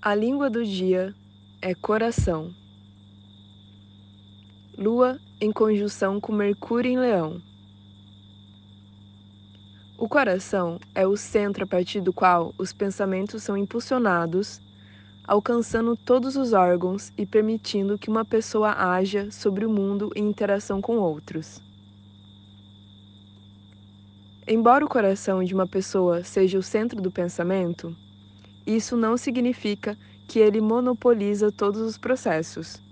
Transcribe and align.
A 0.00 0.14
língua 0.14 0.48
do 0.48 0.64
dia 0.64 1.12
é 1.60 1.74
coração. 1.74 2.54
Lua 4.78 5.18
em 5.40 5.50
conjunção 5.50 6.20
com 6.20 6.32
Mercúrio 6.32 6.92
em 6.92 6.96
Leão. 6.96 7.42
O 9.98 10.08
coração 10.08 10.78
é 10.94 11.04
o 11.04 11.16
centro 11.16 11.64
a 11.64 11.66
partir 11.66 12.00
do 12.00 12.12
qual 12.12 12.54
os 12.56 12.72
pensamentos 12.72 13.42
são 13.42 13.56
impulsionados, 13.56 14.60
alcançando 15.24 15.96
todos 15.96 16.36
os 16.36 16.52
órgãos 16.52 17.12
e 17.18 17.26
permitindo 17.26 17.98
que 17.98 18.08
uma 18.08 18.24
pessoa 18.24 18.70
haja 18.70 19.32
sobre 19.32 19.66
o 19.66 19.70
mundo 19.70 20.12
em 20.14 20.28
interação 20.28 20.80
com 20.80 20.98
outros. 20.98 21.60
Embora 24.46 24.84
o 24.84 24.88
coração 24.88 25.42
de 25.42 25.52
uma 25.52 25.66
pessoa 25.66 26.22
seja 26.22 26.56
o 26.56 26.62
centro 26.62 27.02
do 27.02 27.10
pensamento, 27.10 27.96
isso 28.76 28.96
não 28.96 29.16
significa 29.16 29.96
que 30.26 30.38
ele 30.38 30.60
monopoliza 30.60 31.50
todos 31.50 31.80
os 31.80 31.96
processos. 31.96 32.82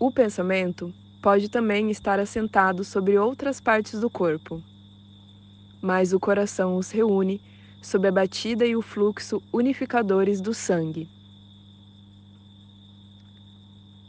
O 0.00 0.10
pensamento 0.10 0.92
pode 1.20 1.50
também 1.50 1.90
estar 1.90 2.18
assentado 2.18 2.82
sobre 2.82 3.18
outras 3.18 3.60
partes 3.60 4.00
do 4.00 4.08
corpo, 4.08 4.62
mas 5.82 6.14
o 6.14 6.20
coração 6.20 6.76
os 6.76 6.90
reúne 6.90 7.42
sob 7.82 8.08
a 8.08 8.12
batida 8.12 8.64
e 8.64 8.74
o 8.74 8.80
fluxo 8.80 9.42
unificadores 9.52 10.40
do 10.40 10.54
sangue. 10.54 11.10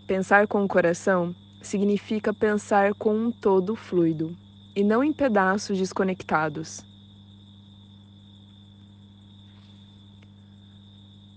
Pensar 0.08 0.48
com 0.48 0.64
o 0.64 0.68
coração 0.70 1.36
significa 1.62 2.34
pensar 2.34 2.94
com 2.94 3.14
um 3.14 3.32
todo 3.32 3.76
fluido 3.76 4.38
e 4.74 4.86
não 4.86 5.04
em 5.04 5.12
pedaços 5.12 5.78
desconectados. 5.78 6.86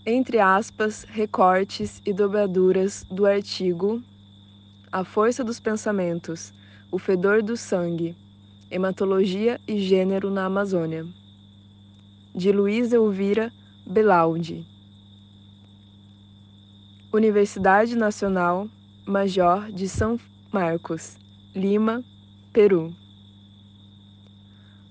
Entre 0.05 0.39
aspas, 0.39 1.05
recortes 1.05 2.01
e 2.07 2.13
dobraduras 2.13 3.05
do 3.11 3.27
artigo 3.27 4.03
A 4.91 5.05
Força 5.05 5.45
dos 5.45 5.61
Pensamentos, 5.61 6.55
o 6.91 6.99
Fedor 6.99 7.43
do 7.43 7.57
Sangue, 7.57 8.17
Hematologia 8.71 9.61
e 9.69 9.79
Gênero 9.79 10.31
na 10.31 10.47
Amazônia, 10.47 11.07
de 12.35 12.51
Luiz 12.51 12.93
Elvira 12.93 13.53
Belaudi. 13.87 14.67
Universidade 17.13 17.95
Nacional 17.95 18.69
Major 19.07 19.71
de 19.71 19.89
São 19.89 20.19
Marcos, 20.51 21.19
Lima, 21.55 22.03
Peru 22.53 22.95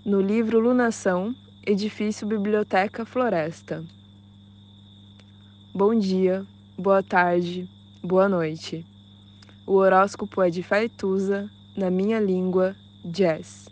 no 0.05 0.21
livro 0.21 0.59
Lunação, 0.59 1.35
Edifício 1.65 2.25
Biblioteca 2.25 3.05
Floresta. 3.05 3.83
Bom 5.79 5.97
dia, 5.97 6.45
boa 6.77 7.01
tarde, 7.01 7.65
boa 8.03 8.27
noite. 8.27 8.85
O 9.65 9.75
horóscopo 9.75 10.41
é 10.41 10.49
de 10.49 10.61
Faetusa, 10.61 11.49
na 11.73 11.89
minha 11.89 12.19
língua, 12.19 12.75
jazz. 13.01 13.69